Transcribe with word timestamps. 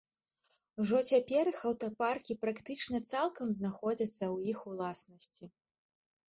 Ужо 0.83 1.01
цяпер 1.09 1.51
іх 1.51 1.59
аўтапаркі 1.71 2.37
практычна 2.45 2.97
цалкам 3.13 3.53
знаходзяцца 3.59 4.17
ў 4.35 4.55
іх 4.55 4.59
уласнасці. 4.73 5.45